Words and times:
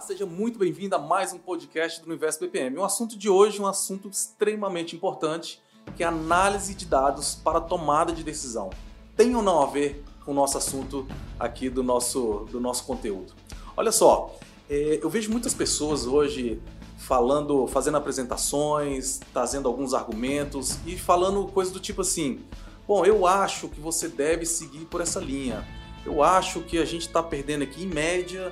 seja 0.00 0.24
muito 0.24 0.58
bem-vindo 0.58 0.96
a 0.96 0.98
mais 0.98 1.30
um 1.34 1.38
podcast 1.38 2.00
do 2.00 2.06
Universo 2.06 2.40
BPM. 2.40 2.78
O 2.78 2.84
assunto 2.84 3.18
de 3.18 3.28
hoje 3.28 3.58
é 3.58 3.62
um 3.62 3.66
assunto 3.66 4.08
extremamente 4.08 4.96
importante, 4.96 5.62
que 5.94 6.02
é 6.02 6.06
análise 6.06 6.74
de 6.74 6.86
dados 6.86 7.34
para 7.34 7.60
tomada 7.60 8.10
de 8.10 8.24
decisão. 8.24 8.70
Tem 9.14 9.36
ou 9.36 9.42
não 9.42 9.62
a 9.62 9.66
ver 9.66 10.02
com 10.24 10.30
o 10.30 10.34
nosso 10.34 10.56
assunto 10.56 11.06
aqui 11.38 11.68
do 11.68 11.82
nosso, 11.82 12.46
do 12.50 12.58
nosso 12.58 12.84
conteúdo? 12.84 13.34
Olha 13.76 13.92
só, 13.92 14.34
é, 14.70 15.00
eu 15.02 15.10
vejo 15.10 15.30
muitas 15.30 15.52
pessoas 15.52 16.06
hoje 16.06 16.62
falando, 16.96 17.66
fazendo 17.66 17.98
apresentações, 17.98 19.20
trazendo 19.34 19.68
alguns 19.68 19.92
argumentos 19.92 20.78
e 20.86 20.96
falando 20.96 21.46
coisas 21.48 21.74
do 21.74 21.80
tipo 21.80 22.00
assim: 22.00 22.40
bom, 22.88 23.04
eu 23.04 23.26
acho 23.26 23.68
que 23.68 23.80
você 23.80 24.08
deve 24.08 24.46
seguir 24.46 24.86
por 24.86 25.02
essa 25.02 25.20
linha. 25.20 25.62
Eu 26.06 26.22
acho 26.22 26.62
que 26.62 26.78
a 26.78 26.86
gente 26.86 27.06
está 27.06 27.22
perdendo 27.22 27.64
aqui 27.64 27.84
em 27.84 27.86
média 27.86 28.50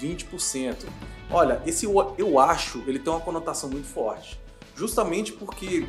20%. 0.00 0.86
Olha, 1.30 1.62
esse 1.66 1.84
eu 1.84 2.38
acho, 2.38 2.82
ele 2.86 2.98
tem 2.98 3.12
uma 3.12 3.20
conotação 3.20 3.68
muito 3.68 3.86
forte. 3.86 4.40
Justamente 4.76 5.32
porque 5.32 5.86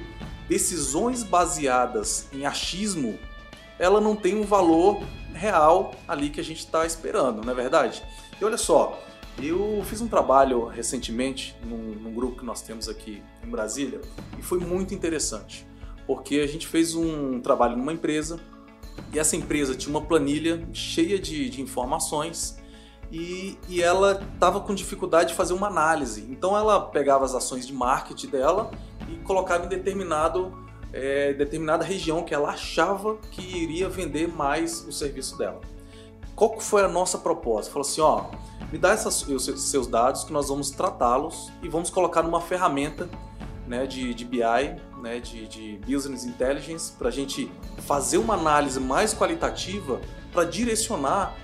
decisões 0.47 1.23
baseadas 1.23 2.27
em 2.33 2.45
achismo, 2.45 3.17
ela 3.79 4.01
não 4.01 4.15
tem 4.15 4.35
um 4.35 4.43
valor 4.43 5.01
real 5.33 5.93
ali 6.07 6.29
que 6.29 6.39
a 6.39 6.43
gente 6.43 6.59
está 6.59 6.85
esperando, 6.85 7.43
não 7.43 7.53
é 7.53 7.55
verdade? 7.55 8.03
E 8.39 8.43
olha 8.43 8.57
só, 8.57 9.01
eu 9.41 9.81
fiz 9.85 10.01
um 10.01 10.07
trabalho 10.07 10.65
recentemente 10.65 11.55
num, 11.63 11.77
num, 11.77 12.13
grupo 12.13 12.39
que 12.39 12.45
nós 12.45 12.61
temos 12.61 12.89
aqui 12.89 13.23
em 13.43 13.49
Brasília 13.49 14.01
e 14.37 14.41
foi 14.41 14.59
muito 14.59 14.93
interessante, 14.93 15.65
porque 16.05 16.35
a 16.39 16.47
gente 16.47 16.67
fez 16.67 16.93
um 16.95 17.39
trabalho 17.39 17.77
numa 17.77 17.93
empresa 17.93 18.39
e 19.13 19.19
essa 19.19 19.35
empresa 19.35 19.73
tinha 19.73 19.89
uma 19.89 20.05
planilha 20.05 20.67
cheia 20.73 21.17
de, 21.17 21.49
de 21.49 21.61
informações 21.61 22.60
e, 23.11 23.57
e 23.67 23.81
ela 23.81 24.23
estava 24.33 24.61
com 24.61 24.73
dificuldade 24.73 25.29
de 25.29 25.35
fazer 25.35 25.53
uma 25.53 25.67
análise. 25.67 26.25
Então 26.29 26.55
ela 26.55 26.79
pegava 26.79 27.25
as 27.25 27.35
ações 27.35 27.67
de 27.67 27.73
marketing 27.73 28.27
dela 28.27 28.71
e 29.09 29.15
colocava 29.17 29.65
em 29.65 29.67
determinado, 29.67 30.53
é, 30.93 31.33
determinada 31.33 31.83
região 31.83 32.23
que 32.23 32.33
ela 32.33 32.51
achava 32.51 33.17
que 33.31 33.41
iria 33.41 33.89
vender 33.89 34.27
mais 34.27 34.85
o 34.87 34.91
serviço 34.91 35.37
dela. 35.37 35.59
Qual 36.35 36.59
foi 36.59 36.83
a 36.83 36.87
nossa 36.87 37.17
proposta? 37.17 37.71
Falou 37.71 37.87
assim, 37.87 38.01
ó, 38.01 38.25
me 38.71 38.77
dá 38.77 38.91
essas, 38.91 39.27
os 39.27 39.43
seus 39.69 39.85
dados 39.85 40.23
que 40.23 40.31
nós 40.31 40.47
vamos 40.47 40.71
tratá-los 40.71 41.51
e 41.61 41.67
vamos 41.67 41.89
colocar 41.89 42.23
numa 42.23 42.39
ferramenta 42.39 43.09
né, 43.67 43.85
de, 43.85 44.13
de 44.13 44.23
BI, 44.23 44.39
né, 45.01 45.19
de, 45.19 45.47
de 45.47 45.79
Business 45.85 46.23
Intelligence, 46.23 46.93
para 46.93 47.09
a 47.09 47.11
gente 47.11 47.51
fazer 47.79 48.17
uma 48.17 48.35
análise 48.35 48.79
mais 48.79 49.13
qualitativa 49.13 49.99
para 50.31 50.45
direcionar 50.45 51.35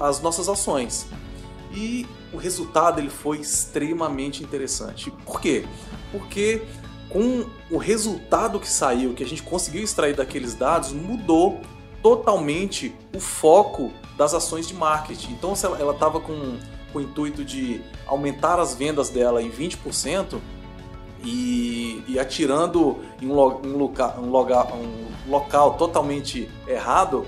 as 0.00 0.20
nossas 0.20 0.48
ações. 0.48 1.06
E 1.72 2.06
o 2.32 2.36
resultado 2.36 3.00
ele 3.00 3.10
foi 3.10 3.38
extremamente 3.38 4.42
interessante. 4.42 5.10
Por 5.24 5.40
quê? 5.40 5.64
Porque 6.10 6.62
com 7.08 7.44
o 7.70 7.76
resultado 7.76 8.58
que 8.58 8.68
saiu, 8.68 9.14
que 9.14 9.22
a 9.22 9.26
gente 9.26 9.42
conseguiu 9.42 9.82
extrair 9.82 10.14
daqueles 10.14 10.54
dados, 10.54 10.92
mudou 10.92 11.60
totalmente 12.02 12.94
o 13.14 13.20
foco 13.20 13.92
das 14.16 14.34
ações 14.34 14.66
de 14.66 14.74
marketing. 14.74 15.32
Então, 15.32 15.54
se 15.54 15.66
ela 15.66 15.92
estava 15.92 16.20
com, 16.20 16.58
com 16.92 16.98
o 16.98 17.02
intuito 17.02 17.44
de 17.44 17.82
aumentar 18.06 18.58
as 18.58 18.74
vendas 18.74 19.08
dela 19.08 19.42
em 19.42 19.50
20%, 19.50 20.40
e, 21.24 22.02
e 22.08 22.18
atirando 22.18 22.98
em 23.20 23.26
um, 23.26 23.38
um, 23.38 23.84
um, 23.84 24.30
loga, 24.30 24.74
um 24.74 25.30
local 25.30 25.74
totalmente 25.74 26.48
errado, 26.66 27.26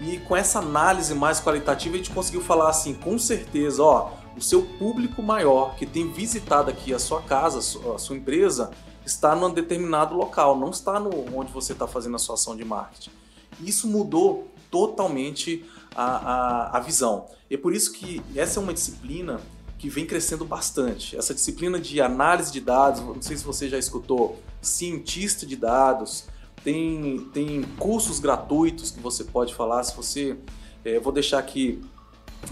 e 0.00 0.18
com 0.18 0.34
essa 0.34 0.58
análise 0.60 1.14
mais 1.14 1.40
qualitativa 1.40 1.94
a 1.94 1.98
gente 1.98 2.10
conseguiu 2.10 2.40
falar 2.40 2.70
assim, 2.70 2.94
com 2.94 3.18
certeza, 3.18 3.82
ó, 3.82 4.12
o 4.36 4.40
seu 4.40 4.62
público 4.62 5.22
maior 5.22 5.76
que 5.76 5.84
tem 5.84 6.10
visitado 6.10 6.70
aqui 6.70 6.94
a 6.94 6.98
sua 6.98 7.20
casa, 7.20 7.58
a 7.58 7.98
sua 7.98 8.16
empresa, 8.16 8.70
está 9.04 9.34
num 9.34 9.52
determinado 9.52 10.14
local, 10.14 10.58
não 10.58 10.70
está 10.70 10.98
no 10.98 11.36
onde 11.36 11.52
você 11.52 11.72
está 11.72 11.86
fazendo 11.86 12.16
a 12.16 12.18
sua 12.18 12.34
ação 12.34 12.56
de 12.56 12.64
marketing. 12.64 13.10
Isso 13.60 13.86
mudou 13.86 14.48
totalmente 14.70 15.64
a, 15.94 16.04
a, 16.04 16.76
a 16.78 16.80
visão. 16.80 17.26
E 17.50 17.54
é 17.54 17.58
por 17.58 17.74
isso 17.74 17.92
que 17.92 18.22
essa 18.34 18.60
é 18.60 18.62
uma 18.62 18.72
disciplina 18.72 19.40
que 19.78 19.88
vem 19.88 20.06
crescendo 20.06 20.44
bastante. 20.44 21.16
Essa 21.16 21.34
disciplina 21.34 21.78
de 21.80 22.00
análise 22.00 22.52
de 22.52 22.60
dados, 22.60 23.00
não 23.00 23.20
sei 23.20 23.36
se 23.36 23.44
você 23.44 23.68
já 23.68 23.78
escutou, 23.78 24.38
cientista 24.62 25.44
de 25.44 25.56
dados, 25.56 26.26
tem, 26.64 27.28
tem 27.32 27.62
cursos 27.78 28.18
gratuitos 28.18 28.90
que 28.90 29.00
você 29.00 29.24
pode 29.24 29.54
falar. 29.54 29.82
Se 29.84 29.96
você. 29.96 30.36
É, 30.84 30.98
vou 30.98 31.12
deixar 31.12 31.38
aqui 31.38 31.82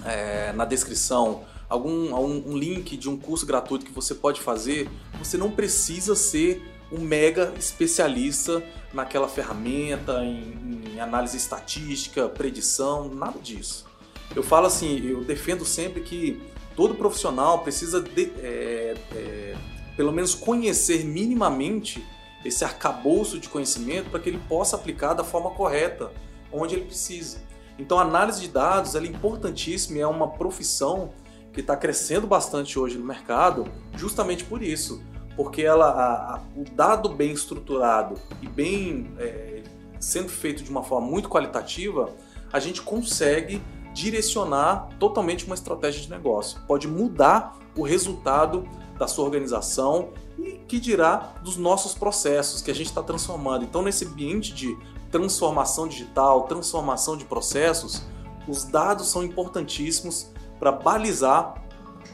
é, 0.04 0.52
na 0.52 0.64
descrição 0.64 1.44
algum, 1.68 2.14
um 2.14 2.56
link 2.56 2.96
de 2.96 3.08
um 3.08 3.16
curso 3.16 3.46
gratuito 3.46 3.84
que 3.84 3.92
você 3.92 4.14
pode 4.14 4.40
fazer. 4.40 4.88
Você 5.18 5.36
não 5.36 5.50
precisa 5.50 6.14
ser 6.14 6.62
um 6.90 7.00
mega 7.00 7.52
especialista 7.58 8.62
naquela 8.92 9.28
ferramenta, 9.28 10.24
em, 10.24 10.94
em 10.94 11.00
análise 11.00 11.36
estatística, 11.36 12.28
predição, 12.28 13.08
nada 13.08 13.38
disso. 13.38 13.86
Eu 14.34 14.42
falo 14.42 14.66
assim, 14.66 15.06
eu 15.06 15.22
defendo 15.24 15.64
sempre 15.64 16.02
que 16.02 16.40
todo 16.74 16.94
profissional 16.94 17.60
precisa 17.60 18.00
de, 18.00 18.30
é, 18.38 18.94
é, 19.14 19.56
pelo 19.96 20.12
menos 20.12 20.34
conhecer 20.34 21.04
minimamente 21.04 22.04
esse 22.44 22.64
arcabouço 22.64 23.38
de 23.38 23.48
conhecimento 23.48 24.10
para 24.10 24.20
que 24.20 24.28
ele 24.28 24.40
possa 24.48 24.76
aplicar 24.76 25.14
da 25.14 25.24
forma 25.24 25.50
correta, 25.50 26.12
onde 26.52 26.74
ele 26.74 26.84
precisa. 26.84 27.38
Então, 27.78 27.98
a 27.98 28.02
análise 28.02 28.40
de 28.40 28.48
dados 28.48 28.94
é 28.94 29.04
importantíssima 29.04 29.98
e 29.98 30.00
é 30.00 30.06
uma 30.06 30.28
profissão 30.28 31.12
que 31.52 31.60
está 31.60 31.76
crescendo 31.76 32.26
bastante 32.26 32.78
hoje 32.78 32.98
no 32.98 33.04
mercado, 33.04 33.64
justamente 33.96 34.44
por 34.44 34.62
isso, 34.62 35.02
porque 35.36 35.62
ela, 35.62 35.86
a, 35.86 36.34
a, 36.34 36.42
o 36.56 36.64
dado 36.64 37.08
bem 37.08 37.32
estruturado 37.32 38.20
e 38.42 38.48
bem 38.48 39.12
é, 39.18 39.62
sendo 40.00 40.28
feito 40.28 40.62
de 40.62 40.70
uma 40.70 40.82
forma 40.82 41.06
muito 41.06 41.28
qualitativa, 41.28 42.12
a 42.52 42.58
gente 42.58 42.82
consegue 42.82 43.62
direcionar 43.98 44.90
totalmente 45.00 45.44
uma 45.44 45.56
estratégia 45.56 46.00
de 46.00 46.08
negócio. 46.08 46.60
Pode 46.68 46.86
mudar 46.86 47.58
o 47.76 47.82
resultado 47.82 48.64
da 48.96 49.08
sua 49.08 49.24
organização 49.24 50.10
e 50.38 50.52
que 50.68 50.78
dirá 50.78 51.34
dos 51.42 51.56
nossos 51.56 51.94
processos 51.94 52.62
que 52.62 52.70
a 52.70 52.74
gente 52.74 52.86
está 52.86 53.02
transformando. 53.02 53.64
Então, 53.64 53.82
nesse 53.82 54.04
ambiente 54.04 54.54
de 54.54 54.78
transformação 55.10 55.88
digital, 55.88 56.42
transformação 56.42 57.16
de 57.16 57.24
processos, 57.24 58.02
os 58.46 58.62
dados 58.62 59.08
são 59.08 59.24
importantíssimos 59.24 60.30
para 60.60 60.70
balizar 60.70 61.60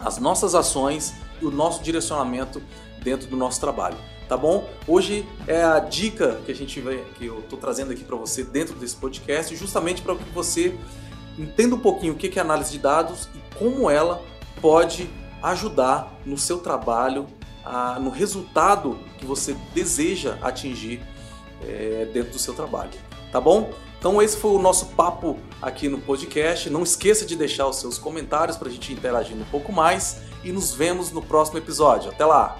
as 0.00 0.16
nossas 0.16 0.54
ações 0.54 1.12
e 1.40 1.44
o 1.44 1.50
nosso 1.50 1.82
direcionamento 1.82 2.62
dentro 3.02 3.28
do 3.28 3.36
nosso 3.36 3.60
trabalho. 3.60 3.98
Tá 4.26 4.38
bom? 4.38 4.66
Hoje 4.88 5.28
é 5.46 5.62
a 5.62 5.80
dica 5.80 6.40
que 6.46 6.50
a 6.50 6.54
gente 6.54 6.80
vai, 6.80 7.04
que 7.18 7.26
eu 7.26 7.40
estou 7.40 7.58
trazendo 7.58 7.92
aqui 7.92 8.02
para 8.02 8.16
você 8.16 8.42
dentro 8.42 8.74
desse 8.74 8.96
podcast, 8.96 9.54
justamente 9.54 10.00
para 10.00 10.16
que 10.16 10.30
você 10.30 10.78
entenda 11.38 11.74
um 11.74 11.78
pouquinho 11.78 12.14
o 12.14 12.16
que 12.16 12.38
é 12.38 12.42
análise 12.42 12.72
de 12.72 12.78
dados 12.78 13.28
e 13.34 13.58
como 13.58 13.90
ela 13.90 14.22
pode 14.60 15.08
ajudar 15.42 16.18
no 16.24 16.38
seu 16.38 16.58
trabalho 16.58 17.26
no 18.00 18.10
resultado 18.10 18.98
que 19.18 19.24
você 19.24 19.56
deseja 19.74 20.38
atingir 20.42 21.00
é, 21.62 22.08
dentro 22.12 22.32
do 22.32 22.38
seu 22.38 22.54
trabalho. 22.54 22.90
Tá 23.32 23.40
bom? 23.40 23.72
Então 23.98 24.20
esse 24.20 24.36
foi 24.36 24.50
o 24.50 24.58
nosso 24.58 24.86
papo 24.88 25.38
aqui 25.62 25.88
no 25.88 25.98
podcast. 25.98 26.68
Não 26.68 26.82
esqueça 26.82 27.24
de 27.24 27.34
deixar 27.34 27.66
os 27.66 27.76
seus 27.76 27.98
comentários 27.98 28.56
para 28.56 28.68
a 28.68 28.70
gente 28.70 28.92
interagir 28.92 29.34
um 29.34 29.44
pouco 29.44 29.72
mais 29.72 30.20
e 30.42 30.52
nos 30.52 30.74
vemos 30.74 31.10
no 31.10 31.22
próximo 31.22 31.58
episódio. 31.58 32.10
Até 32.10 32.24
lá! 32.24 32.58